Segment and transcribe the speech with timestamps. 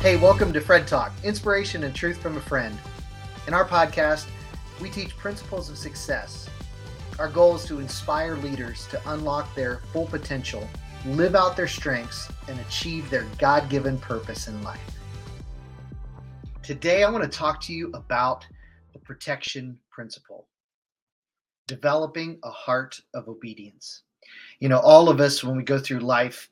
[0.00, 2.74] Hey, welcome to Fred Talk Inspiration and Truth from a Friend.
[3.46, 4.28] In our podcast,
[4.80, 6.48] we teach principles of success.
[7.18, 10.66] Our goal is to inspire leaders to unlock their full potential,
[11.04, 14.80] live out their strengths, and achieve their God given purpose in life.
[16.62, 18.46] Today, I want to talk to you about
[18.94, 20.48] the protection principle
[21.66, 24.04] developing a heart of obedience.
[24.60, 26.48] You know, all of us, when we go through life,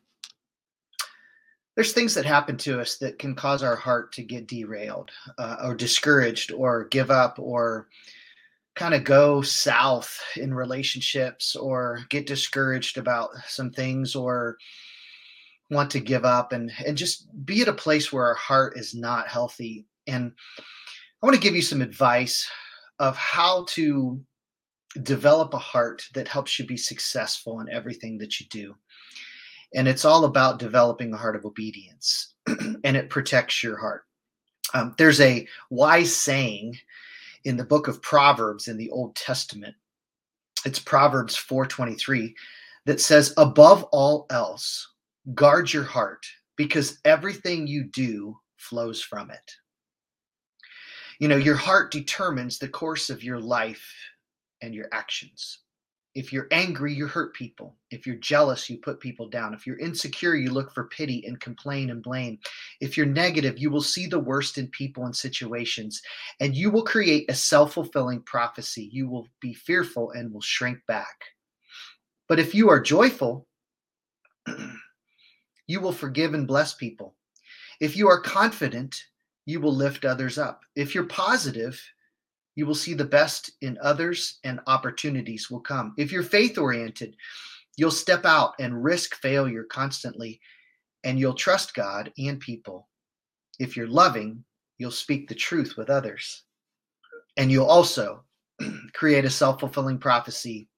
[1.78, 5.58] there's things that happen to us that can cause our heart to get derailed uh,
[5.62, 7.86] or discouraged or give up or
[8.74, 14.56] kind of go south in relationships or get discouraged about some things or
[15.70, 18.92] want to give up and and just be at a place where our heart is
[18.92, 19.86] not healthy.
[20.08, 22.50] And i want to give you some advice
[22.98, 24.20] of how to
[25.04, 28.74] develop a heart that helps you be successful in everything that you do
[29.74, 32.34] and it's all about developing a heart of obedience
[32.84, 34.04] and it protects your heart.
[34.74, 36.76] Um, there's a wise saying
[37.44, 39.74] in the book of proverbs in the old testament.
[40.64, 42.34] It's proverbs 423
[42.86, 44.88] that says above all else
[45.34, 49.52] guard your heart because everything you do flows from it.
[51.18, 53.92] You know your heart determines the course of your life
[54.62, 55.58] and your actions
[56.18, 57.76] if you're angry, you hurt people.
[57.92, 59.54] If you're jealous, you put people down.
[59.54, 62.40] If you're insecure, you look for pity and complain and blame.
[62.80, 66.02] If you're negative, you will see the worst in people and situations,
[66.40, 68.90] and you will create a self fulfilling prophecy.
[68.92, 71.22] You will be fearful and will shrink back.
[72.26, 73.46] But if you are joyful,
[75.68, 77.14] you will forgive and bless people.
[77.78, 79.04] If you are confident,
[79.46, 80.64] you will lift others up.
[80.74, 81.80] If you're positive,
[82.58, 85.94] you will see the best in others and opportunities will come.
[85.96, 87.14] If you're faith oriented,
[87.76, 90.40] you'll step out and risk failure constantly
[91.04, 92.88] and you'll trust God and people.
[93.60, 94.42] If you're loving,
[94.76, 96.42] you'll speak the truth with others.
[97.36, 98.24] And you'll also
[98.92, 100.68] create a self fulfilling prophecy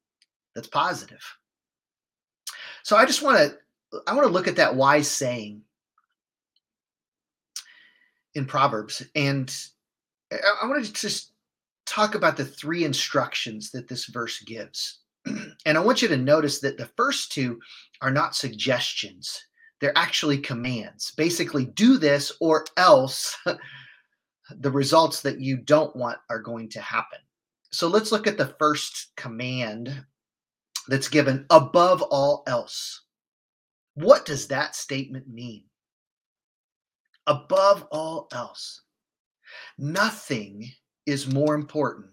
[0.55, 1.25] that's positive.
[2.83, 5.63] So I just want to I want to look at that wise saying
[8.35, 9.51] in Proverbs and
[10.31, 11.31] I want to just
[11.91, 15.01] talk about the three instructions that this verse gives.
[15.27, 17.59] and I want you to notice that the first two
[18.01, 19.45] are not suggestions,
[19.81, 21.13] they're actually commands.
[21.17, 23.37] Basically, do this or else
[24.61, 27.19] the results that you don't want are going to happen.
[27.73, 30.05] So let's look at the first command
[30.89, 33.03] that's given above all else.
[33.95, 35.65] What does that statement mean?
[37.27, 38.83] Above all else.
[39.79, 40.71] Nothing
[41.11, 42.11] is more important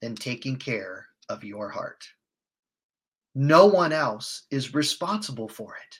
[0.00, 2.04] than taking care of your heart.
[3.34, 5.98] No one else is responsible for it.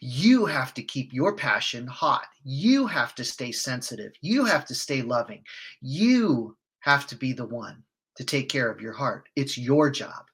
[0.00, 2.26] You have to keep your passion hot.
[2.44, 4.12] You have to stay sensitive.
[4.20, 5.44] You have to stay loving.
[5.80, 7.82] You have to be the one
[8.16, 9.28] to take care of your heart.
[9.36, 10.26] It's your job.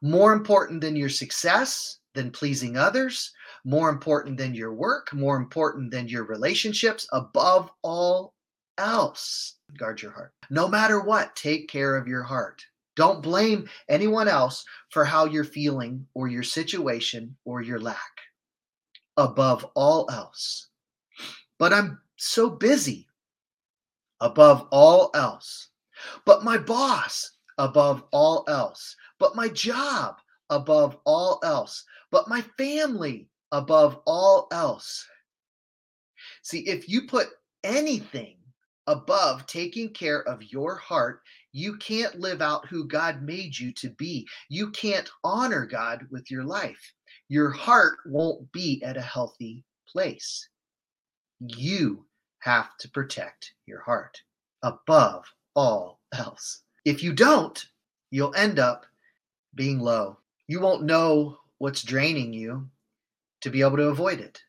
[0.00, 3.32] More important than your success, than pleasing others,
[3.64, 8.34] more important than your work, more important than your relationships, above all
[8.78, 10.32] else guard your heart.
[10.50, 12.64] No matter what, take care of your heart.
[12.94, 17.96] Don't blame anyone else for how you're feeling or your situation or your lack.
[19.16, 20.68] Above all else.
[21.58, 23.08] But I'm so busy.
[24.20, 25.68] Above all else.
[26.24, 28.96] But my boss, above all else.
[29.18, 30.16] But my job,
[30.50, 31.84] above all else.
[32.10, 35.06] But my family, above all else.
[36.42, 37.28] See, if you put
[37.64, 38.36] anything
[38.92, 41.22] above taking care of your heart,
[41.52, 44.28] you can't live out who God made you to be.
[44.50, 46.92] You can't honor God with your life.
[47.28, 50.46] Your heart won't be at a healthy place.
[51.40, 52.04] You
[52.40, 54.20] have to protect your heart
[54.62, 55.24] above
[55.56, 56.62] all else.
[56.84, 57.64] If you don't,
[58.10, 58.84] you'll end up
[59.54, 60.18] being low.
[60.48, 62.68] You won't know what's draining you
[63.40, 64.42] to be able to avoid it.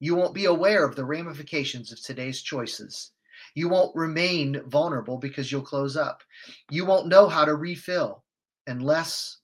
[0.00, 3.12] You won't be aware of the ramifications of today's choices
[3.54, 6.22] you won't remain vulnerable because you'll close up.
[6.70, 8.24] You won't know how to refill
[8.66, 9.38] unless,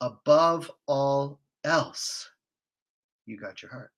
[0.00, 2.28] above all else,
[3.26, 3.90] you got your heart.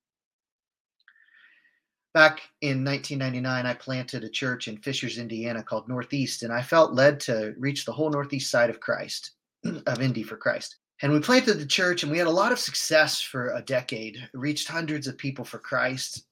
[2.14, 6.94] Back in 1999, I planted a church in Fishers, Indiana called Northeast, and I felt
[6.94, 9.32] led to reach the whole Northeast side of Christ,
[9.64, 10.76] of Indy for Christ.
[11.02, 14.28] And we planted the church, and we had a lot of success for a decade,
[14.32, 16.24] reached hundreds of people for Christ.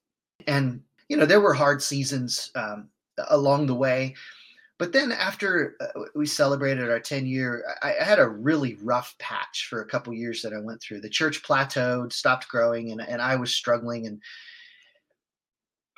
[0.48, 2.50] And, you know, there were hard seasons.
[2.56, 2.88] Um,
[3.28, 4.14] along the way.
[4.78, 9.68] But then after uh, we celebrated our 10 year, I, had a really rough patch
[9.70, 11.00] for a couple years that I went through.
[11.00, 14.06] The church plateaued, stopped growing, and, and I was struggling.
[14.06, 14.20] And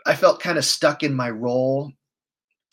[0.06, 1.92] I felt kind of stuck in my role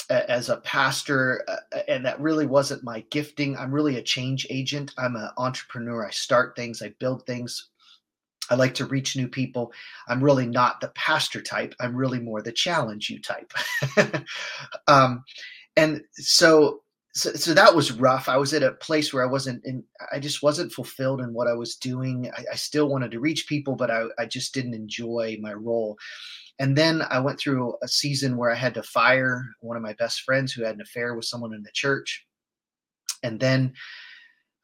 [0.10, 3.58] as a pastor, uh, and that really wasn't my gifting.
[3.58, 4.94] I'm really a change agent.
[5.00, 6.06] I'm an entrepreneur.
[6.06, 7.70] I start things, I build things.
[8.50, 9.72] I like to reach new people.
[10.08, 11.74] I'm really not the pastor type.
[11.80, 13.52] I'm really more the challenge you type.
[14.88, 15.24] um,
[15.76, 16.82] and so,
[17.14, 18.30] so, so that was rough.
[18.30, 21.48] I was at a place where I wasn't in, I just wasn't fulfilled in what
[21.48, 22.30] I was doing.
[22.38, 25.98] I, I still wanted to reach people, but I, I just didn't enjoy my role.
[26.60, 29.94] And then I went through a season where I had to fire one of my
[29.94, 32.26] best friends who had an affair with someone in the church.
[33.24, 33.74] And then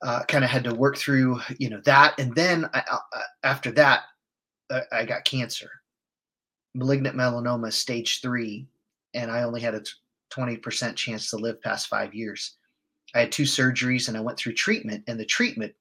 [0.03, 2.19] uh, kind of had to work through, you know, that.
[2.19, 4.01] And then I, uh, after that,
[4.69, 5.69] uh, I got cancer,
[6.73, 8.67] malignant melanoma, stage three,
[9.13, 9.83] and I only had a
[10.33, 12.57] 20% chance to live past five years.
[13.13, 15.73] I had two surgeries and I went through treatment, and the treatment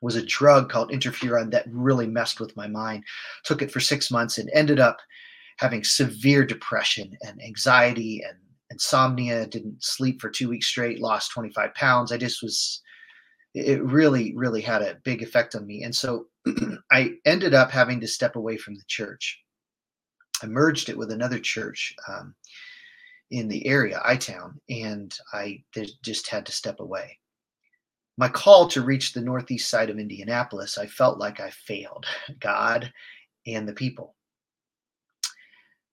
[0.00, 3.04] was a drug called interferon that really messed with my mind.
[3.44, 4.98] Took it for six months and ended up
[5.58, 8.38] having severe depression and anxiety and
[8.70, 9.46] insomnia.
[9.46, 11.00] Didn't sleep for two weeks straight.
[11.00, 12.12] Lost 25 pounds.
[12.12, 12.82] I just was.
[13.54, 15.82] It really, really had a big effect on me.
[15.82, 16.26] And so
[16.92, 19.40] I ended up having to step away from the church.
[20.42, 22.34] I merged it with another church um,
[23.30, 25.62] in the area, iTown, and I
[26.02, 27.18] just had to step away
[28.18, 32.04] my call to reach the northeast side of Indianapolis, I felt like I failed
[32.40, 32.92] God
[33.46, 34.16] and the people.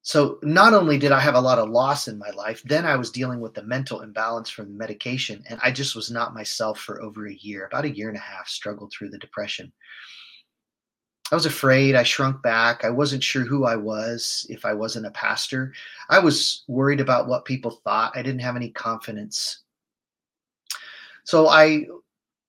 [0.06, 2.96] So not only did I have a lot of loss in my life, then I
[2.96, 6.80] was dealing with the mental imbalance from the medication, and I just was not myself
[6.80, 9.74] for over a year, about a year and a half, struggled through the depression.
[11.32, 11.96] I was afraid.
[11.96, 12.86] I shrunk back.
[12.86, 15.74] I wasn't sure who I was if I wasn't a pastor.
[16.08, 18.16] I was worried about what people thought.
[18.16, 19.64] I didn't have any confidence.
[21.24, 21.88] So I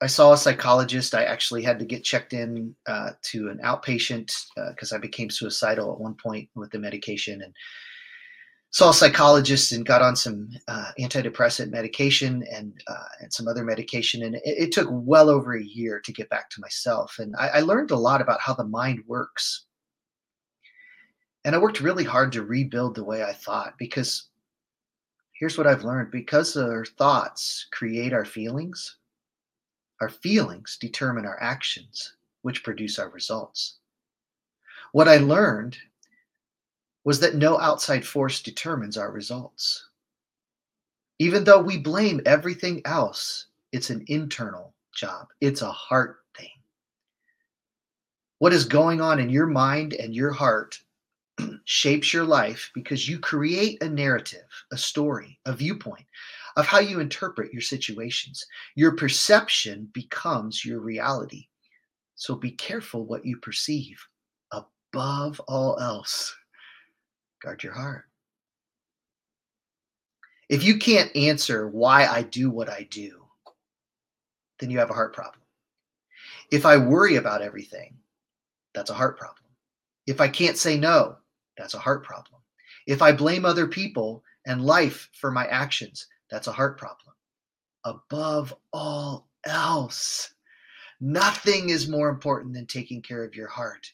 [0.02, 1.14] I saw a psychologist.
[1.14, 4.30] I actually had to get checked in uh, to an outpatient
[4.68, 7.54] because uh, I became suicidal at one point with the medication and
[8.70, 13.64] saw a psychologist and got on some uh, antidepressant medication and uh, and some other
[13.64, 14.22] medication.
[14.22, 17.16] And it, it, took well over a year to get back to myself.
[17.18, 19.64] And I, I learned a lot about how the mind works.
[21.46, 24.28] And I worked really hard to rebuild the way I thought because
[25.32, 28.98] here's what I've learned because our thoughts create our feelings
[30.00, 33.76] our feelings determine our actions, which produce our results.
[34.92, 35.78] What I learned
[37.04, 39.88] was that no outside force determines our results.
[41.18, 46.50] Even though we blame everything else, it's an internal job, it's a heart thing.
[48.38, 50.78] What is going on in your mind and your heart
[51.64, 56.06] shapes your life because you create a narrative, a story, a viewpoint
[56.56, 58.46] of how you interpret your situations.
[58.74, 61.48] Your perception becomes your reality.
[62.14, 64.02] So be careful what you perceive.
[64.52, 66.34] Above all else,
[67.42, 68.04] guard your heart.
[70.48, 73.24] If you can't answer why I do what I do,
[74.58, 75.42] then you have a heart problem.
[76.50, 77.96] If I worry about everything,
[78.72, 79.44] that's a heart problem.
[80.06, 81.16] If I can't say no,
[81.56, 82.40] that's a heart problem.
[82.86, 87.14] If I blame other people and life for my actions, that's a heart problem.
[87.84, 90.34] Above all else,
[91.00, 93.90] nothing is more important than taking care of your heart.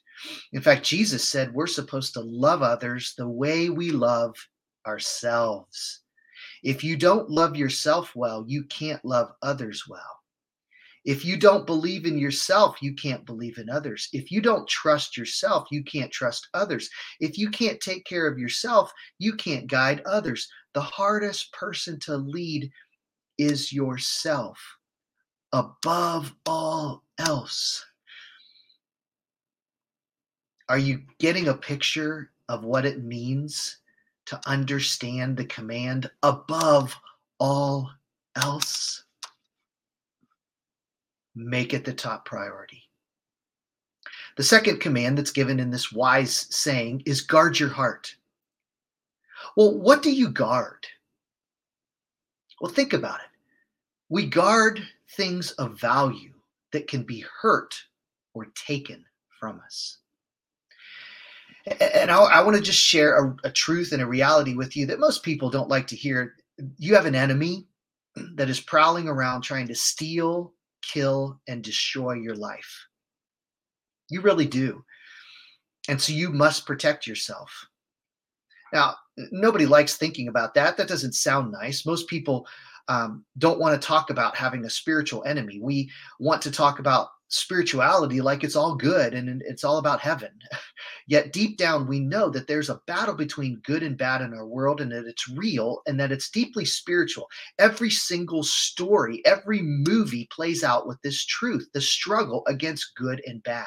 [0.52, 4.36] In fact, Jesus said we're supposed to love others the way we love
[4.86, 6.00] ourselves.
[6.62, 10.21] If you don't love yourself well, you can't love others well.
[11.04, 14.08] If you don't believe in yourself, you can't believe in others.
[14.12, 16.88] If you don't trust yourself, you can't trust others.
[17.20, 20.48] If you can't take care of yourself, you can't guide others.
[20.74, 22.70] The hardest person to lead
[23.36, 24.58] is yourself
[25.52, 27.84] above all else.
[30.68, 33.78] Are you getting a picture of what it means
[34.26, 36.94] to understand the command above
[37.40, 37.90] all
[38.36, 39.04] else?
[41.34, 42.82] Make it the top priority.
[44.36, 48.14] The second command that's given in this wise saying is guard your heart.
[49.56, 50.86] Well, what do you guard?
[52.60, 53.30] Well, think about it.
[54.08, 54.80] We guard
[55.16, 56.32] things of value
[56.72, 57.74] that can be hurt
[58.34, 59.04] or taken
[59.38, 59.98] from us.
[61.80, 64.86] And I, I want to just share a, a truth and a reality with you
[64.86, 66.34] that most people don't like to hear.
[66.78, 67.66] You have an enemy
[68.34, 72.86] that is prowling around trying to steal, kill, and destroy your life.
[74.10, 74.84] You really do.
[75.88, 77.50] And so you must protect yourself.
[78.72, 78.96] Now,
[79.30, 80.76] nobody likes thinking about that.
[80.76, 81.84] That doesn't sound nice.
[81.84, 82.46] Most people
[82.88, 85.60] um, don't want to talk about having a spiritual enemy.
[85.60, 90.30] We want to talk about spirituality like it's all good and it's all about heaven.
[91.06, 94.46] Yet deep down, we know that there's a battle between good and bad in our
[94.46, 97.28] world and that it's real and that it's deeply spiritual.
[97.58, 103.42] Every single story, every movie plays out with this truth the struggle against good and
[103.42, 103.66] bad.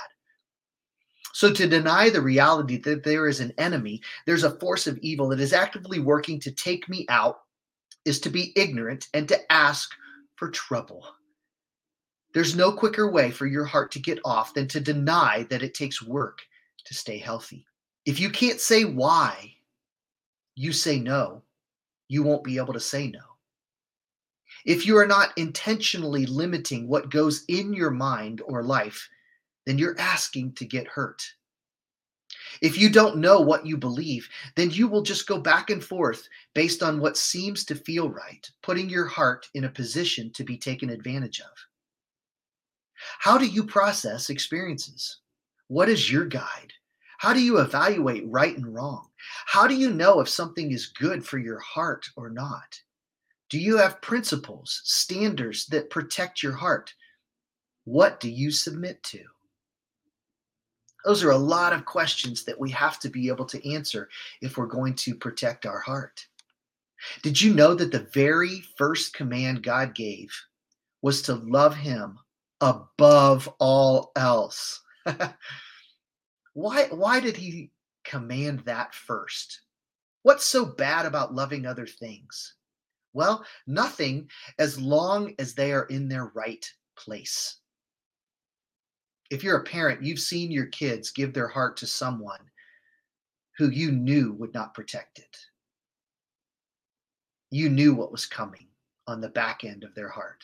[1.34, 5.27] So, to deny the reality that there is an enemy, there's a force of evil
[5.29, 7.39] that is actively working to take me out,
[8.05, 9.91] is to be ignorant and to ask
[10.38, 11.05] for trouble.
[12.36, 15.74] There's no quicker way for your heart to get off than to deny that it
[15.74, 16.42] takes work
[16.84, 17.65] to stay healthy.
[18.06, 19.56] If you can't say why
[20.54, 21.44] you say no,
[22.10, 23.22] you won't be able to say no.
[24.65, 29.08] If you are not intentionally limiting what goes in your mind or life,
[29.65, 31.24] then you're asking to get hurt.
[32.62, 34.27] If you don't know what you believe,
[34.58, 38.46] then you will just go back and forth based on what seems to feel right,
[38.62, 41.48] putting your heart in a position to be taken advantage of.
[43.20, 45.20] How do you process experiences?
[45.68, 46.74] What is your guide?
[47.18, 49.08] How do you evaluate right and wrong?
[49.46, 52.80] How do you know if something is good for your heart or not?
[53.50, 56.94] Do you have principles, standards that protect your heart?
[57.86, 59.24] What do you submit to?
[61.06, 64.10] Those are a lot of questions that we have to be able to answer
[64.42, 66.25] if we're going to protect our heart.
[67.22, 70.32] Did you know that the very first command God gave
[71.04, 72.18] was to love Him
[72.62, 74.82] above all else.
[76.54, 77.72] why why did he
[78.04, 79.62] command that first?
[80.24, 82.56] What's so bad about loving other things?
[83.14, 87.58] Well, nothing as long as they are in their right place.
[89.30, 92.42] If you're a parent, you've seen your kids give their heart to someone
[93.58, 95.38] who you knew would not protect it.
[97.52, 98.68] You knew what was coming
[99.08, 100.44] on the back end of their heart.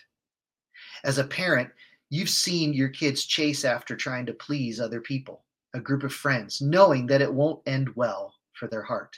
[1.03, 1.69] As a parent,
[2.13, 6.61] You've seen your kids chase after trying to please other people, a group of friends,
[6.61, 9.17] knowing that it won't end well for their heart.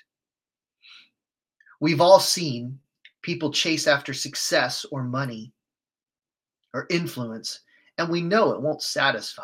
[1.79, 2.79] We've all seen
[3.23, 5.53] people chase after success or money
[6.71, 7.61] or influence,
[7.97, 9.43] and we know it won't satisfy.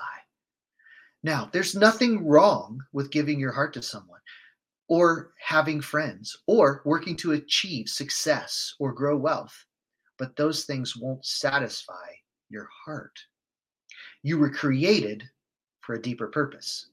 [1.23, 4.21] Now, there's nothing wrong with giving your heart to someone
[4.89, 9.65] or having friends or working to achieve success or grow wealth,
[10.19, 12.09] but those things won't satisfy
[12.49, 13.17] your heart.
[14.23, 15.29] You were created
[15.81, 16.87] for a deeper purpose.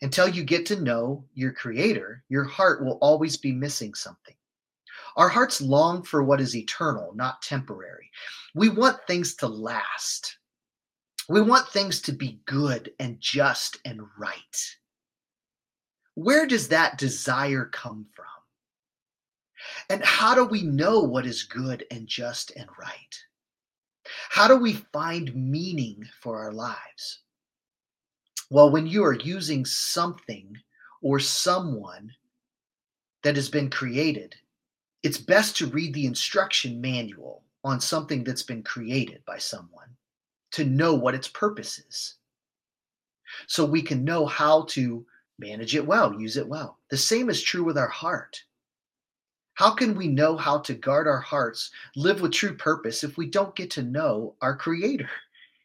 [0.00, 4.34] Until you get to know your creator, your heart will always be missing something.
[5.16, 8.10] Our hearts long for what is eternal, not temporary.
[8.54, 10.38] We want things to last.
[11.28, 14.76] We want things to be good and just and right.
[16.14, 18.26] Where does that desire come from?
[19.88, 23.24] And how do we know what is good and just and right?
[24.30, 27.20] How do we find meaning for our lives?
[28.50, 30.56] Well, when you are using something
[31.00, 32.12] or someone
[33.22, 34.34] that has been created,
[35.02, 39.88] it's best to read the instruction manual on something that's been created by someone
[40.52, 42.16] to know what its purpose is.
[43.46, 45.06] So we can know how to
[45.38, 46.78] manage it well, use it well.
[46.90, 48.42] The same is true with our heart.
[49.62, 53.30] How can we know how to guard our hearts, live with true purpose, if we
[53.30, 55.08] don't get to know our Creator?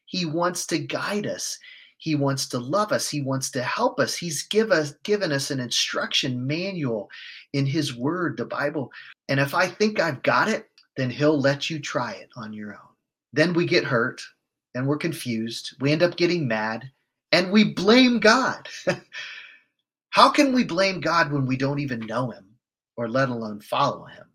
[0.06, 1.58] He wants to guide us.
[1.98, 3.10] He wants to love us.
[3.10, 4.16] He wants to help us.
[4.16, 7.10] He's give us, given us an instruction manual
[7.54, 8.92] in His Word, the Bible.
[9.30, 12.74] And if I think I've got it, then He'll let you try it on your
[12.74, 12.94] own.
[13.34, 14.22] Then we get hurt
[14.76, 15.76] and we're confused.
[15.82, 16.92] We end up getting mad
[17.32, 18.70] and we blame God.
[20.12, 22.47] How can we blame God when we don't even know Him?
[22.98, 24.26] Or let alone follow him.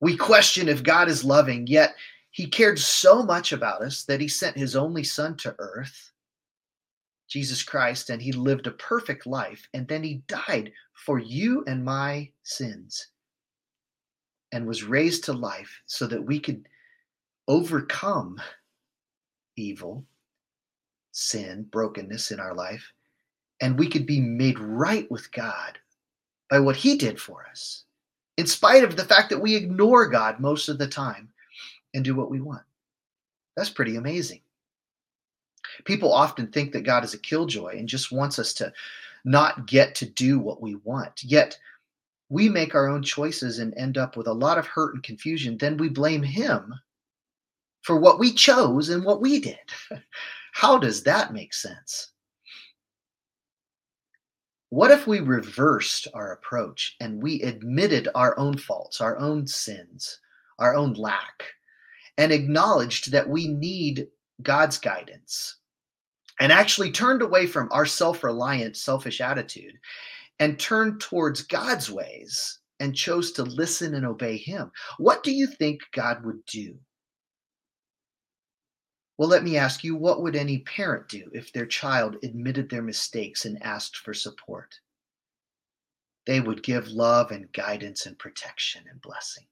[0.00, 1.94] We question if God is loving, yet
[2.30, 6.10] he cared so much about us that he sent his only son to earth,
[7.28, 11.84] Jesus Christ, and he lived a perfect life, and then he died for you and
[11.84, 13.08] my sins
[14.52, 16.66] and was raised to life so that we could
[17.46, 18.40] overcome
[19.56, 20.04] evil,
[21.12, 22.92] sin, brokenness in our life,
[23.60, 25.78] and we could be made right with God
[26.50, 27.84] by what he did for us,
[28.36, 31.28] in spite of the fact that we ignore God most of the time
[31.94, 32.62] and do what we want.
[33.56, 34.40] That's pretty amazing.
[35.84, 38.72] People often think that God is a killjoy and just wants us to
[39.24, 41.22] not get to do what we want.
[41.22, 41.58] Yet
[42.28, 45.58] we make our own choices and end up with a lot of hurt and confusion.
[45.58, 46.74] Then we blame Him
[47.82, 49.58] for what we chose and what we did.
[50.52, 52.12] How does that make sense?
[54.70, 60.20] What if we reversed our approach and we admitted our own faults, our own sins,
[60.60, 61.42] our own lack,
[62.16, 64.06] and acknowledged that we need
[64.42, 65.56] God's guidance
[66.40, 69.74] and actually turned away from our self reliant, selfish attitude
[70.38, 75.46] and turned towards God's ways and chose to listen and obey Him, what do you
[75.46, 76.78] think God would do?
[79.20, 82.80] Well, let me ask you what would any parent do if their child admitted their
[82.80, 84.80] mistakes and asked for support?
[86.26, 89.44] They would give love and guidance and protection and blessing.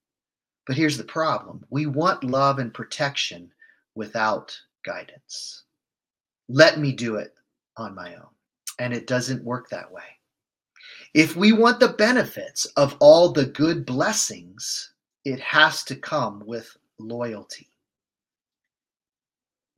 [0.66, 3.52] But here's the problem we want love and protection
[3.94, 5.64] without guidance.
[6.48, 7.34] Let me do it
[7.76, 8.32] on my own.
[8.78, 10.16] And it doesn't work that way.
[11.12, 14.94] If we want the benefits of all the good blessings,
[15.26, 17.67] it has to come with loyalty.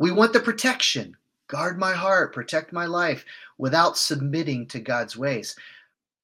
[0.01, 1.15] We want the protection,
[1.47, 3.23] guard my heart, protect my life,
[3.59, 5.55] without submitting to God's ways.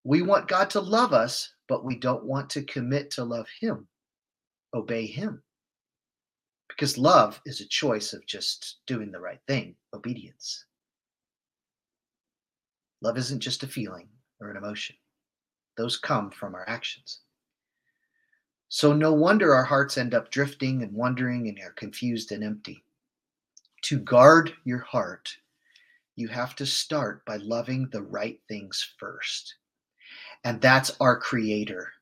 [0.02, 3.86] We want God to love us, but we don't want to commit to love Him,
[4.72, 5.42] obey Him.
[6.70, 10.64] Because love is a choice of just doing the right thing, obedience.
[13.02, 14.08] Love isn't just a feeling
[14.40, 14.96] or an emotion,
[15.76, 17.20] those come from our actions.
[18.70, 22.82] So, no wonder our hearts end up drifting and wandering and are confused and empty.
[23.86, 25.36] To guard your heart,
[26.16, 29.54] you have to start by loving the right things first.
[30.42, 31.92] And that's our Creator,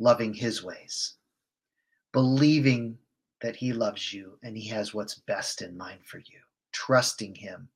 [0.00, 1.14] loving His ways,
[2.12, 2.98] believing
[3.42, 6.40] that He loves you and He has what's best in mind for you,
[6.72, 7.68] trusting Him.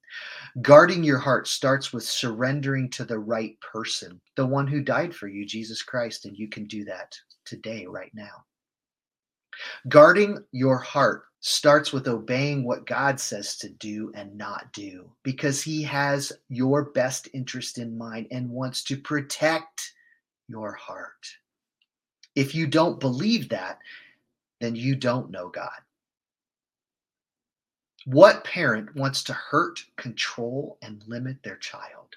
[0.63, 5.29] Guarding your heart starts with surrendering to the right person, the one who died for
[5.29, 8.45] you, Jesus Christ, and you can do that today, right now.
[9.89, 15.63] Guarding your heart starts with obeying what God says to do and not do because
[15.63, 19.93] He has your best interest in mind and wants to protect
[20.49, 21.25] your heart.
[22.35, 23.79] If you don't believe that,
[24.61, 25.71] then you don't know God.
[28.07, 32.17] What parent wants to hurt, control, and limit their child?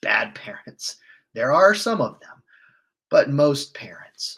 [0.00, 0.96] Bad parents.
[1.32, 2.42] There are some of them,
[3.08, 4.34] but most parents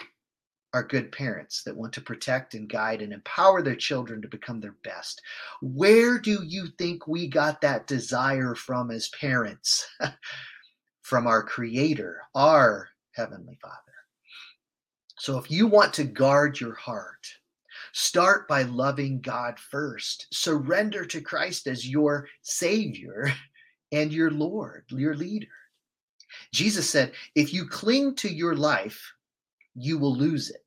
[0.74, 4.60] are good parents that want to protect and guide and empower their children to become
[4.60, 5.22] their best.
[5.62, 9.88] Where do you think we got that desire from as parents?
[11.02, 13.76] from our Creator, our Heavenly Father.
[15.18, 17.26] So if you want to guard your heart,
[17.96, 20.26] Start by loving God first.
[20.32, 23.32] Surrender to Christ as your Savior
[23.92, 25.46] and your Lord, your leader.
[26.52, 29.12] Jesus said, if you cling to your life,
[29.76, 30.63] you will lose it.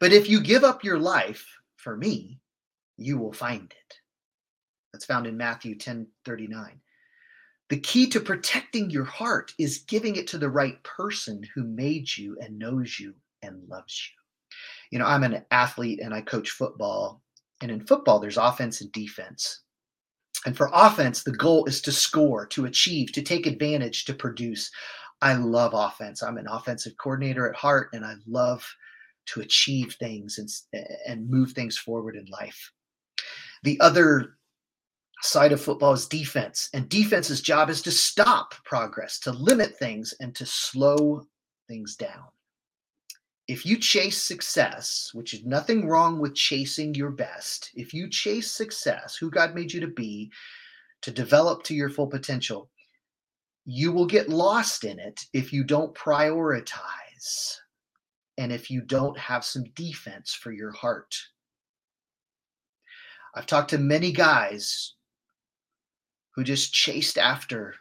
[0.00, 1.46] But if you give up your life
[1.76, 2.40] for me,
[2.96, 3.94] you will find it.
[4.92, 6.80] That's found in Matthew 10 39.
[7.68, 12.08] The key to protecting your heart is giving it to the right person who made
[12.16, 14.18] you and knows you and loves you
[14.90, 17.22] you know, I'm an athlete and I coach football.
[17.60, 19.62] And in football, there's offense and defense.
[20.46, 24.70] And for offense, the goal is to score, to achieve, to take advantage, to produce.
[25.20, 26.22] I love offense.
[26.22, 28.64] I'm an offensive coordinator at heart, and I love
[29.32, 32.72] to achieve things and, and move things forward in life.
[33.62, 34.36] The other
[35.22, 40.14] side of football is defense, and defense's job is to stop progress, to limit things,
[40.20, 41.26] and to slow
[41.68, 42.24] things down
[43.48, 48.50] if you chase success, which is nothing wrong with chasing your best, if you chase
[48.50, 50.30] success, who God made you to be,
[51.00, 52.68] to develop to your full potential,
[53.64, 57.56] you will get lost in it if you don't prioritize
[58.38, 61.14] and if you don't have some defense for your heart.
[63.34, 64.94] I've talked to many guys
[66.34, 67.74] who just chased after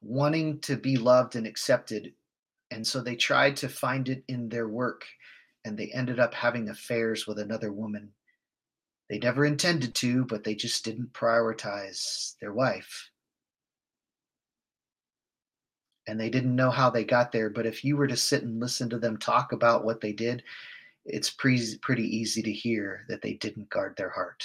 [0.00, 2.12] wanting to be loved and accepted
[2.72, 5.04] and so they tried to find it in their work,
[5.62, 8.14] and they ended up having affairs with another woman.
[9.10, 13.10] They never intended to, but they just didn't prioritize their wife.
[16.06, 17.48] And they didn't know how they got there.
[17.48, 20.42] But if you were to sit and listen to them talk about what they did,
[21.04, 24.44] it's pretty, pretty easy to hear that they didn't guard their heart.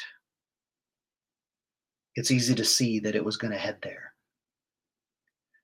[2.16, 4.14] It's easy to see that it was going to head there.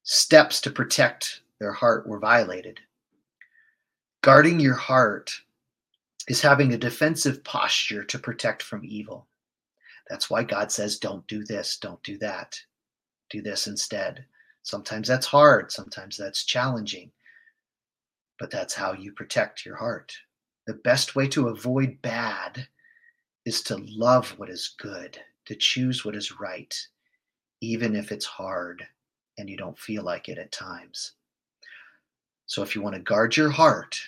[0.04, 2.80] Steps to protect their heart were violated.
[4.22, 5.32] Guarding your heart
[6.28, 9.28] is having a defensive posture to protect from evil.
[10.10, 12.60] That's why God says, don't do this, don't do that.
[13.30, 14.26] Do this instead.
[14.64, 17.12] Sometimes that's hard, sometimes that's challenging,
[18.40, 20.16] but that's how you protect your heart.
[20.68, 22.68] The best way to avoid bad
[23.46, 26.76] is to love what is good, to choose what is right,
[27.62, 28.86] even if it's hard
[29.38, 31.14] and you don't feel like it at times.
[32.46, 34.00] So if you want to guard your heart,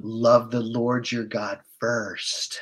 [0.00, 2.60] love the Lord your God first.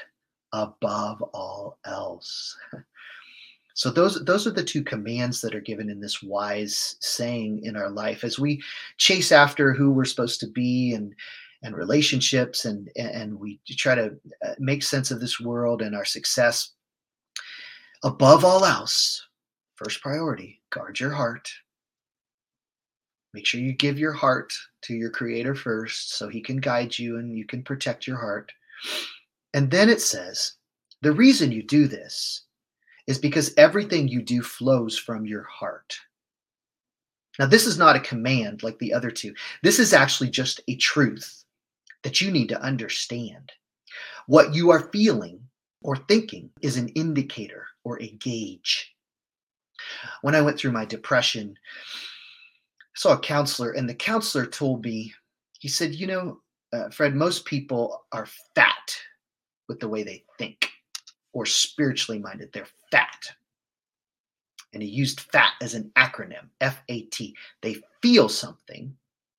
[0.53, 2.57] above all else.
[3.79, 7.77] So those those are the two commands that are given in this wise saying in
[7.77, 8.61] our life as we
[8.97, 11.15] chase after who we're supposed to be and
[11.63, 16.05] and relationships and and we try to uh, make sense of this world and our
[16.05, 16.73] success.
[18.03, 19.25] Above all else
[19.77, 21.49] first priority guard your heart.
[23.33, 27.19] Make sure you give your heart to your creator first so he can guide you
[27.19, 28.51] and you can protect your heart.
[29.55, 30.55] And then it says
[31.01, 32.43] the reason you do this
[33.09, 35.99] is because everything you do flows from your heart.
[37.39, 39.35] Now, this is not a command like the other two.
[39.63, 41.45] This is actually just a truth
[42.03, 43.51] that you need to understand.
[44.27, 45.41] What you are feeling
[45.83, 48.95] or thinking is an indicator or a gauge.
[50.21, 55.15] When I went through my depression, I saw a counselor, and the counselor told me,
[55.61, 56.41] he said, You know,
[56.75, 58.97] uh, Fred, most people are fat
[59.69, 60.68] with the way they think
[61.33, 62.51] or spiritually minded.
[62.53, 63.31] They're fat.
[64.73, 67.35] And he used fat as an acronym F A T.
[67.63, 68.95] They feel something,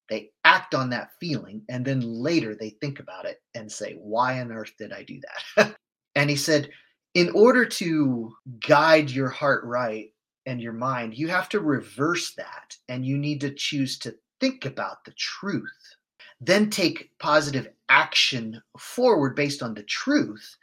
[0.09, 4.41] they act on that feeling, and then later they think about it and say, Why
[4.41, 5.19] on earth did I do
[5.55, 5.75] that?
[6.15, 6.69] and he said,
[7.13, 10.11] In order to guide your heart right
[10.47, 14.65] and your mind, you have to reverse that and you need to choose to think
[14.65, 15.95] about the truth.
[16.41, 20.57] Then take positive action forward based on the truth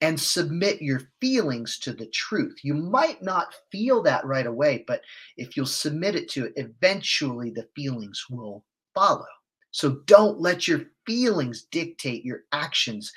[0.00, 2.58] and submit your feelings to the truth.
[2.62, 5.02] You might not feel that right away, but
[5.36, 9.26] if you'll submit it to it, eventually the feelings will follow.
[9.70, 13.12] So don't let your feelings dictate your actions.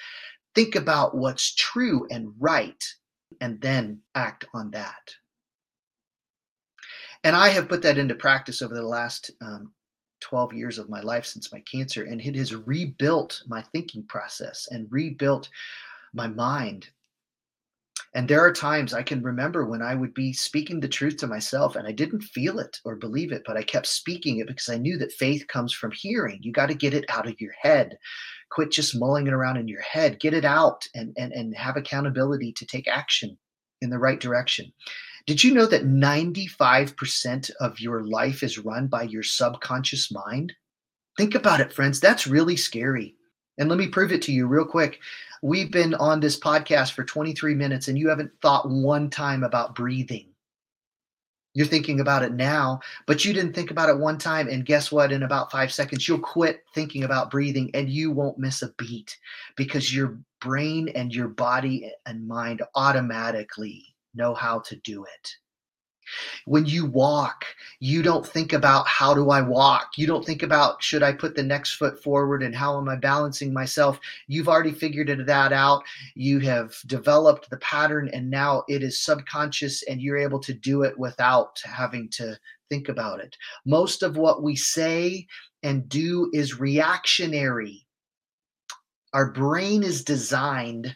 [0.55, 2.83] Think about what's true and right,
[3.39, 5.15] and then act on that.
[7.23, 9.71] And I have put that into practice over the last um,
[10.21, 14.67] 12 years of my life since my cancer, and it has rebuilt my thinking process
[14.71, 15.49] and rebuilt
[16.13, 16.89] my mind.
[18.13, 21.27] And there are times I can remember when I would be speaking the truth to
[21.27, 24.67] myself and I didn't feel it or believe it, but I kept speaking it because
[24.67, 26.39] I knew that faith comes from hearing.
[26.41, 27.97] You got to get it out of your head.
[28.49, 30.19] Quit just mulling it around in your head.
[30.19, 33.37] Get it out and, and, and have accountability to take action
[33.81, 34.73] in the right direction.
[35.25, 40.51] Did you know that 95% of your life is run by your subconscious mind?
[41.17, 42.01] Think about it, friends.
[42.01, 43.15] That's really scary.
[43.57, 44.99] And let me prove it to you real quick.
[45.41, 49.73] We've been on this podcast for 23 minutes and you haven't thought one time about
[49.73, 50.27] breathing.
[51.53, 54.47] You're thinking about it now, but you didn't think about it one time.
[54.47, 55.11] And guess what?
[55.11, 59.17] In about five seconds, you'll quit thinking about breathing and you won't miss a beat
[59.57, 65.35] because your brain and your body and mind automatically know how to do it.
[66.45, 67.45] When you walk,
[67.79, 69.91] you don't think about how do I walk?
[69.97, 72.95] You don't think about should I put the next foot forward and how am I
[72.95, 73.99] balancing myself?
[74.27, 75.83] You've already figured that out.
[76.15, 80.83] You have developed the pattern and now it is subconscious and you're able to do
[80.83, 82.37] it without having to
[82.69, 83.35] think about it.
[83.65, 85.27] Most of what we say
[85.63, 87.85] and do is reactionary.
[89.13, 90.95] Our brain is designed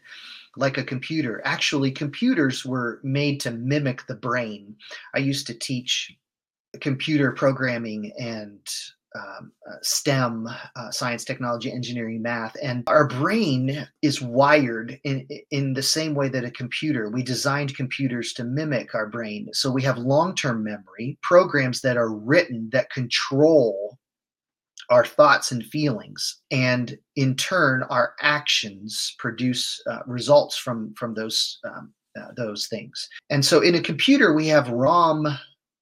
[0.57, 1.41] like a computer.
[1.45, 4.75] Actually, computers were made to mimic the brain.
[5.13, 6.15] I used to teach
[6.81, 8.59] computer programming and
[9.15, 15.73] um, uh, STEM, uh, science, technology, engineering, math, and our brain is wired in in
[15.73, 17.09] the same way that a computer.
[17.09, 22.11] We designed computers to mimic our brain, so we have long-term memory, programs that are
[22.11, 23.84] written that control
[24.89, 31.59] our thoughts and feelings and in turn our actions produce uh, results from from those
[31.65, 33.09] um, uh, those things.
[33.29, 35.27] And so in a computer we have rom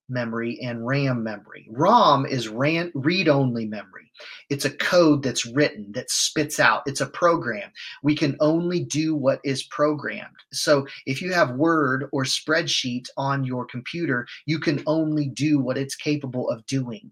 [0.09, 1.67] memory and ram memory.
[1.71, 4.11] Rom is ran, read only memory.
[4.49, 6.83] It's a code that's written that spits out.
[6.85, 7.71] It's a program.
[8.03, 10.35] We can only do what is programmed.
[10.51, 15.77] So if you have word or spreadsheet on your computer you can only do what
[15.77, 17.11] it's capable of doing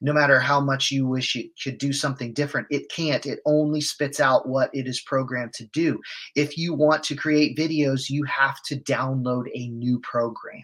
[0.00, 3.26] no matter how much you wish it could do something different, it can't.
[3.26, 6.00] It only spits out what it is programmed to do.
[6.34, 10.62] If you want to create videos, you have to download a new program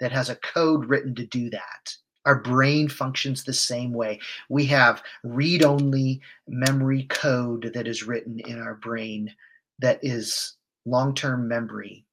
[0.00, 1.94] that has a code written to do that.
[2.24, 4.20] Our brain functions the same way.
[4.48, 9.34] We have read only memory code that is written in our brain
[9.78, 12.04] that is long term memory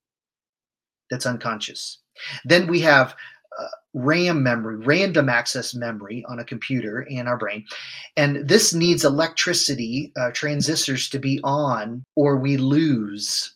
[1.10, 2.00] that's unconscious.
[2.46, 3.16] Then we have
[3.60, 7.66] uh, RAM memory, random access memory on a computer in our brain.
[8.18, 13.56] And this needs electricity, uh, transistors to be on, or we lose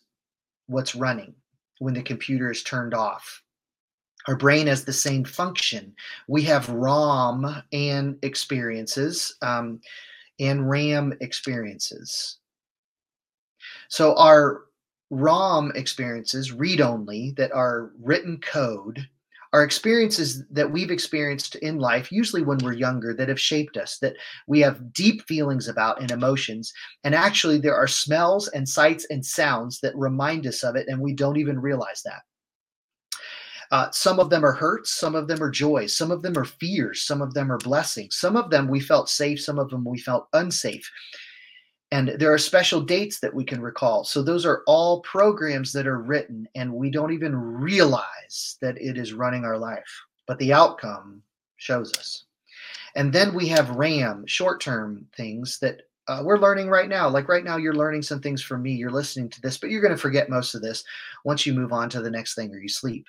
[0.66, 1.34] what's running
[1.78, 3.42] when the computer is turned off.
[4.28, 5.94] Our brain has the same function.
[6.26, 9.80] We have ROM and experiences um,
[10.38, 12.38] and RAM experiences.
[13.88, 14.62] So our
[15.10, 19.06] ROM experiences, read only, that are written code,
[19.52, 23.98] are experiences that we've experienced in life, usually when we're younger, that have shaped us,
[23.98, 24.14] that
[24.46, 26.72] we have deep feelings about and emotions.
[27.02, 31.00] And actually, there are smells and sights and sounds that remind us of it, and
[31.00, 32.22] we don't even realize that.
[33.72, 36.44] Uh, some of them are hurts, some of them are joys, some of them are
[36.44, 38.16] fears, some of them are blessings.
[38.16, 40.90] Some of them we felt safe, some of them we felt unsafe.
[41.92, 44.04] And there are special dates that we can recall.
[44.04, 48.96] So those are all programs that are written, and we don't even realize that it
[48.96, 49.90] is running our life.
[50.28, 51.22] But the outcome
[51.56, 52.24] shows us.
[52.94, 57.08] And then we have RAM, short term things that uh, we're learning right now.
[57.08, 58.72] Like right now, you're learning some things from me.
[58.72, 60.84] You're listening to this, but you're going to forget most of this
[61.24, 63.06] once you move on to the next thing or you sleep.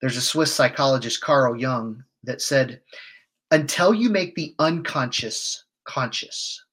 [0.00, 2.80] There's a Swiss psychologist, Carl Jung, that said,
[3.50, 6.64] until you make the unconscious conscious,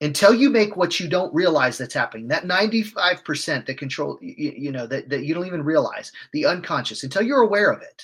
[0.00, 4.72] until you make what you don't realize that's happening, that 95% that control, you, you
[4.72, 8.02] know, that, that you don't even realize, the unconscious, until you're aware of it,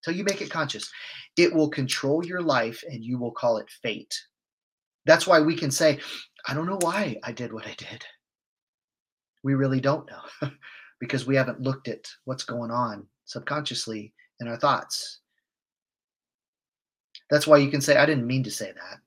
[0.00, 0.90] until you make it conscious,
[1.36, 4.14] it will control your life and you will call it fate.
[5.06, 6.00] That's why we can say,
[6.46, 8.04] I don't know why I did what I did.
[9.42, 10.50] We really don't know
[11.00, 15.20] because we haven't looked at what's going on subconsciously in our thoughts.
[17.30, 18.98] That's why you can say, I didn't mean to say that.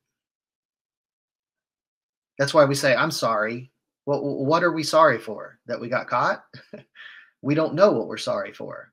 [2.38, 3.72] That's why we say, I'm sorry.
[4.06, 5.60] Well, what are we sorry for?
[5.66, 6.44] That we got caught?
[7.42, 8.92] we don't know what we're sorry for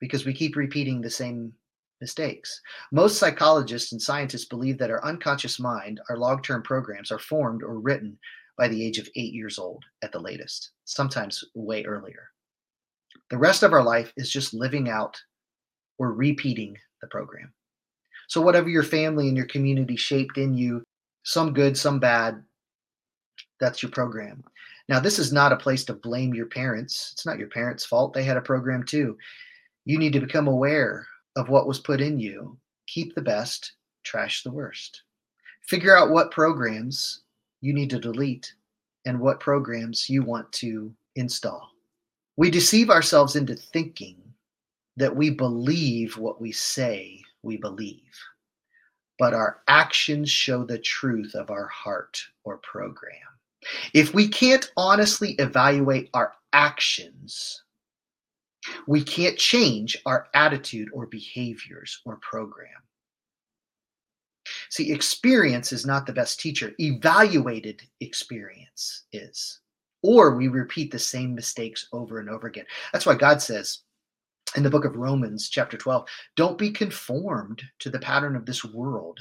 [0.00, 1.52] because we keep repeating the same
[2.00, 2.60] mistakes.
[2.92, 7.62] Most psychologists and scientists believe that our unconscious mind, our long term programs, are formed
[7.62, 8.18] or written
[8.58, 12.28] by the age of eight years old at the latest, sometimes way earlier.
[13.30, 15.20] The rest of our life is just living out
[15.98, 17.52] or repeating the program.
[18.28, 20.82] So, whatever your family and your community shaped in you,
[21.22, 22.42] some good, some bad,
[23.60, 24.42] that's your program.
[24.88, 27.10] Now, this is not a place to blame your parents.
[27.12, 28.12] It's not your parents' fault.
[28.12, 29.16] They had a program too.
[29.84, 32.58] You need to become aware of what was put in you.
[32.86, 35.02] Keep the best, trash the worst.
[35.62, 37.20] Figure out what programs
[37.60, 38.52] you need to delete
[39.04, 41.70] and what programs you want to install.
[42.36, 44.16] We deceive ourselves into thinking
[44.96, 48.18] that we believe what we say we believe,
[49.18, 53.12] but our actions show the truth of our heart or program.
[53.94, 57.62] If we can't honestly evaluate our actions,
[58.86, 62.68] we can't change our attitude or behaviors or program.
[64.70, 69.60] See, experience is not the best teacher, evaluated experience is
[70.02, 72.64] or we repeat the same mistakes over and over again.
[72.92, 73.80] That's why God says
[74.56, 78.64] in the book of Romans, chapter 12, don't be conformed to the pattern of this
[78.64, 79.20] world,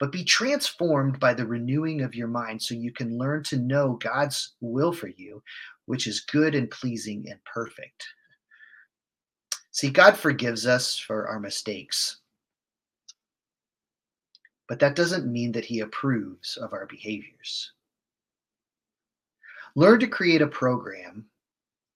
[0.00, 3.98] but be transformed by the renewing of your mind so you can learn to know
[4.02, 5.42] God's will for you,
[5.84, 8.06] which is good and pleasing and perfect.
[9.70, 12.16] See, God forgives us for our mistakes,
[14.68, 17.72] but that doesn't mean that He approves of our behaviors.
[19.76, 21.26] Learn to create a program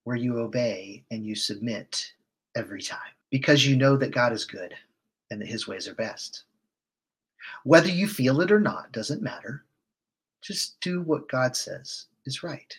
[0.05, 2.13] where you obey and you submit
[2.55, 2.99] every time
[3.31, 4.75] because you know that God is good
[5.31, 6.45] and that his ways are best.
[7.65, 9.65] Whether you feel it or not doesn't matter.
[10.43, 12.77] Just do what God says is right.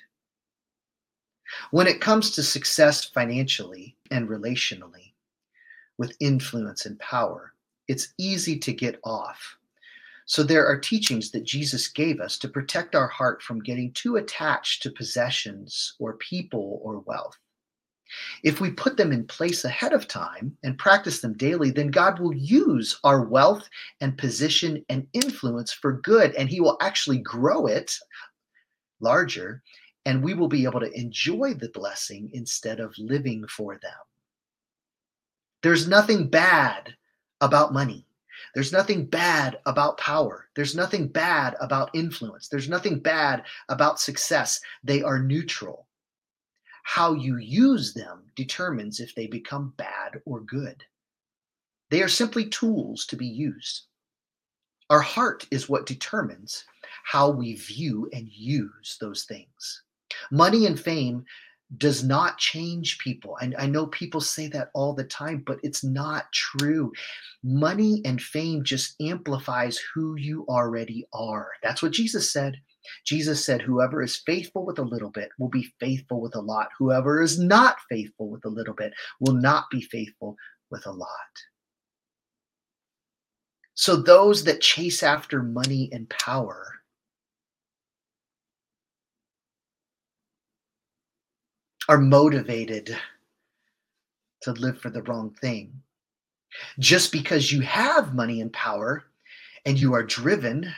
[1.72, 5.14] When it comes to success financially and relationally,
[5.98, 7.54] with influence and power,
[7.88, 9.58] it's easy to get off
[10.28, 14.16] so there are teachings that Jesus gave us to protect our heart from getting too
[14.16, 17.38] attached to possessions or people or wealth.
[18.44, 22.20] If we put them in place ahead of time and practice them daily, then God
[22.20, 23.68] will use our wealth
[24.02, 27.94] and position and influence for good, and He will actually grow it
[29.00, 29.62] larger,
[30.06, 33.92] and we will be able to enjoy the blessing instead of living for them.
[35.64, 36.96] There's nothing bad
[37.42, 38.06] about money.
[38.54, 40.48] There's nothing bad about power.
[40.56, 42.48] There's nothing bad about influence.
[42.48, 44.62] There's nothing bad about success.
[44.84, 45.88] They are neutral.
[46.88, 50.84] How you use them determines if they become bad or good.
[51.90, 53.88] They are simply tools to be used.
[54.92, 56.64] Our heart is what determines
[57.04, 59.84] how we view and use those things.
[60.32, 61.26] Money and fame
[61.78, 63.36] does not change people.
[63.42, 66.92] I, I know people say that all the time, but it's not true.
[67.44, 71.50] Money and fame just amplifies who you already are.
[71.64, 72.62] That's what Jesus said.
[73.06, 76.70] Jesus said, Whoever is faithful with a little bit will be faithful with a lot.
[76.78, 80.36] Whoever is not faithful with a little bit will not be faithful
[80.70, 81.10] with a lot.
[83.74, 86.76] So, those that chase after money and power
[91.90, 92.98] are motivated
[94.42, 95.82] to live for the wrong thing.
[96.80, 99.06] Just because you have money and power
[99.66, 100.72] and you are driven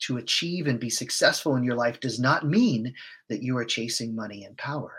[0.00, 2.94] to achieve and be successful in your life does not mean
[3.28, 4.92] that you are chasing money and power.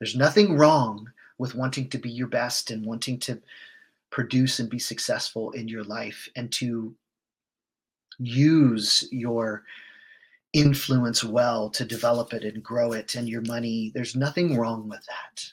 [0.00, 3.40] There's nothing wrong with wanting to be your best and wanting to
[4.10, 6.94] produce and be successful in your life and to
[8.18, 9.64] use your
[10.52, 13.92] influence well to develop it and grow it and your money.
[13.94, 15.52] There's nothing wrong with that.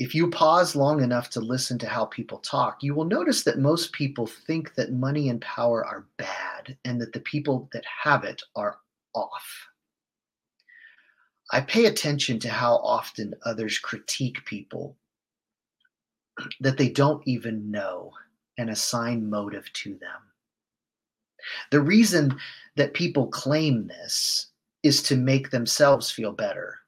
[0.00, 3.58] If you pause long enough to listen to how people talk, you will notice that
[3.58, 8.24] most people think that money and power are bad and that the people that have
[8.24, 8.78] it are
[9.14, 9.68] off.
[11.52, 14.96] I pay attention to how often others critique people
[16.60, 18.12] that they don't even know
[18.56, 20.22] and assign motive to them.
[21.70, 22.38] The reason
[22.76, 24.46] that people claim this
[24.82, 26.79] is to make themselves feel better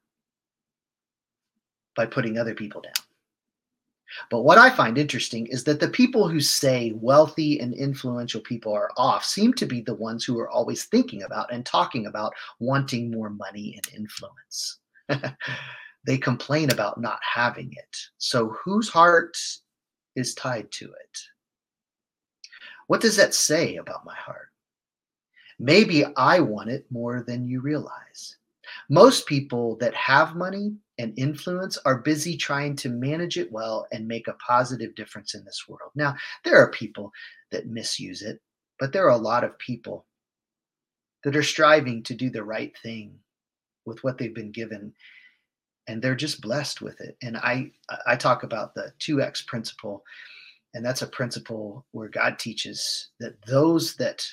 [1.96, 2.92] by putting other people down.
[4.31, 8.72] But what I find interesting is that the people who say wealthy and influential people
[8.74, 12.35] are off seem to be the ones who are always thinking about and talking about
[12.61, 14.78] wanting more money and influence.
[16.05, 17.96] they complain about not having it.
[18.18, 19.37] So, whose heart
[20.14, 21.18] is tied to it?
[22.88, 24.48] What does that say about my heart?
[25.59, 28.37] Maybe I want it more than you realize.
[28.90, 34.07] Most people that have money and influence are busy trying to manage it well and
[34.07, 35.90] make a positive difference in this world.
[35.94, 37.11] Now, there are people
[37.50, 38.40] that misuse it,
[38.78, 40.07] but there are a lot of people
[41.24, 43.14] that are striving to do the right thing
[43.87, 44.92] with what they've been given
[45.88, 47.16] and they're just blessed with it.
[47.22, 47.72] And I
[48.07, 50.05] I talk about the 2x principle
[50.74, 54.24] and that's a principle where God teaches that those that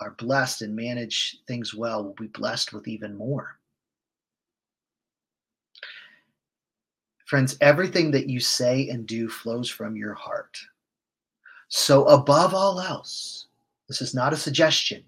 [0.00, 3.58] are blessed and manage things well will be blessed with even more.
[7.32, 10.58] Friends, everything that you say and do flows from your heart.
[11.68, 13.46] So, above all else,
[13.88, 15.02] this is not a suggestion.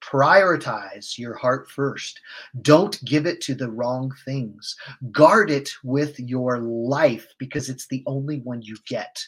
[0.00, 2.20] Prioritize your heart first.
[2.62, 4.74] Don't give it to the wrong things.
[5.12, 9.24] Guard it with your life because it's the only one you get.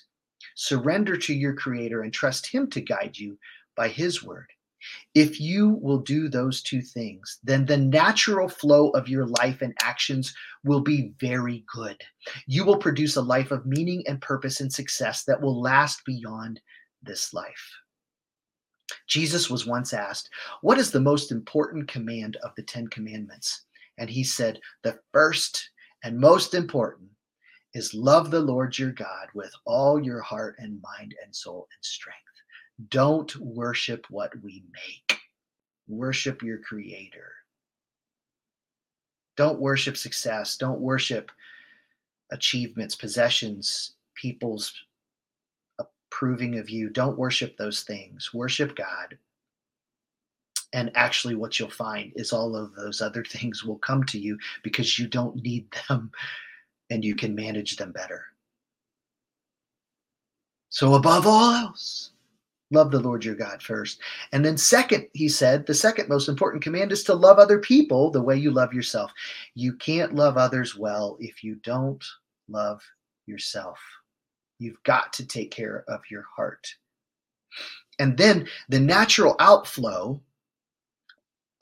[0.57, 3.38] Surrender to your Creator and trust Him to guide you
[3.77, 4.51] by His word.
[5.14, 9.75] If you will do those two things, then the natural flow of your life and
[9.81, 12.01] actions will be very good.
[12.47, 16.61] You will produce a life of meaning and purpose and success that will last beyond
[17.03, 17.70] this life.
[19.07, 23.64] Jesus was once asked, What is the most important command of the Ten Commandments?
[23.99, 25.70] And he said, The first
[26.03, 27.11] and most important
[27.75, 31.85] is love the Lord your God with all your heart and mind and soul and
[31.85, 32.20] strength.
[32.89, 35.21] Don't worship what we make,
[35.87, 37.33] worship your creator.
[39.37, 40.57] Don't worship success.
[40.57, 41.31] Don't worship
[42.31, 44.73] achievements, possessions, people's
[45.79, 46.89] approving of you.
[46.89, 48.33] Don't worship those things.
[48.33, 49.19] Worship God.
[50.73, 54.39] And actually, what you'll find is all of those other things will come to you
[54.63, 56.11] because you don't need them
[56.91, 58.25] and you can manage them better.
[60.71, 62.11] So, above all else,
[62.75, 64.01] Love the Lord your God first.
[64.33, 68.11] And then, second, he said, the second most important command is to love other people
[68.11, 69.13] the way you love yourself.
[69.55, 72.05] You can't love others well if you don't
[72.49, 72.83] love
[73.27, 73.79] yourself.
[74.59, 76.67] You've got to take care of your heart.
[77.99, 80.21] And then the natural outflow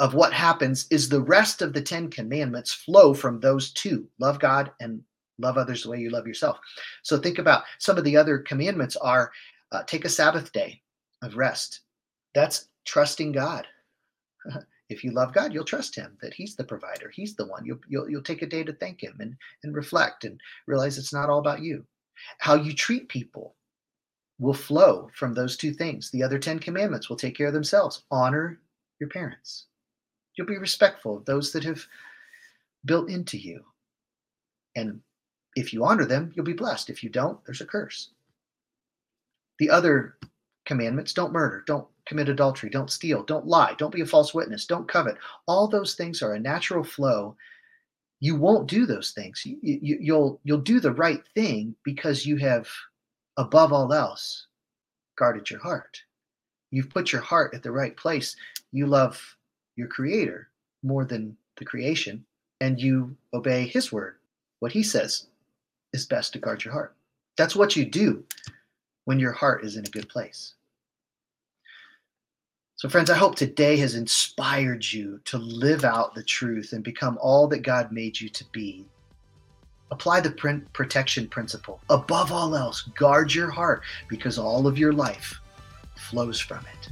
[0.00, 4.40] of what happens is the rest of the Ten Commandments flow from those two love
[4.40, 5.02] God and
[5.38, 6.58] love others the way you love yourself.
[7.02, 9.30] So think about some of the other commandments are
[9.70, 10.81] uh, take a Sabbath day
[11.22, 11.80] of rest.
[12.34, 13.66] That's trusting God.
[14.88, 17.10] if you love God, you'll trust Him that He's the provider.
[17.10, 17.64] He's the one.
[17.64, 21.12] You'll, you'll, you'll take a day to thank Him and, and reflect and realize it's
[21.12, 21.84] not all about you.
[22.38, 23.54] How you treat people
[24.38, 26.10] will flow from those two things.
[26.10, 28.02] The other 10 commandments will take care of themselves.
[28.10, 28.60] Honor
[28.98, 29.66] your parents.
[30.36, 31.84] You'll be respectful of those that have
[32.84, 33.64] built into you.
[34.74, 35.00] And
[35.54, 36.90] if you honor them, you'll be blessed.
[36.90, 38.10] If you don't, there's a curse.
[39.58, 40.16] The other
[40.64, 44.66] commandments don't murder, don't commit adultery, don't steal, don't lie, don't be a false witness,
[44.66, 45.16] don't covet.
[45.46, 47.36] All those things are a natural flow.
[48.20, 49.44] You won't do those things.
[49.44, 52.68] You, you, you'll you'll do the right thing because you have,
[53.36, 54.46] above all else,
[55.16, 56.00] guarded your heart.
[56.70, 58.36] You've put your heart at the right place.
[58.70, 59.20] You love
[59.76, 60.48] your Creator
[60.82, 62.24] more than the creation,
[62.60, 64.16] and you obey His word.
[64.60, 65.26] What He says
[65.92, 66.94] is best to guard your heart.
[67.36, 68.24] That's what you do
[69.04, 70.54] when your heart is in a good place.
[72.76, 77.16] So, friends, I hope today has inspired you to live out the truth and become
[77.20, 78.84] all that God made you to be.
[79.92, 81.80] Apply the protection principle.
[81.90, 85.38] Above all else, guard your heart because all of your life
[85.96, 86.90] flows from it.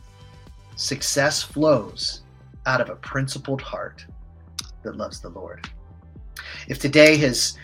[0.77, 2.23] Success flows
[2.67, 4.05] out of a principled heart
[4.83, 5.69] that loves the Lord.
[6.69, 7.57] If today has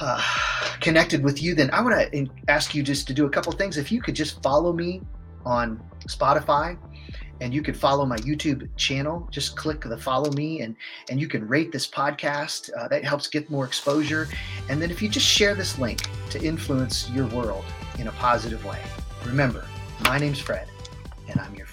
[0.80, 3.76] connected with you, then I want to ask you just to do a couple things.
[3.76, 5.02] If you could just follow me
[5.44, 6.78] on Spotify
[7.40, 9.28] and you could follow my YouTube channel.
[9.32, 10.76] Just click the follow me and
[11.10, 12.70] and you can rate this podcast.
[12.78, 14.28] Uh, that helps get more exposure.
[14.68, 17.64] And then if you just share this link to influence your world
[17.98, 18.80] in a positive way.
[19.24, 19.66] Remember,
[20.04, 20.68] my name's Fred,
[21.28, 21.71] and I'm your.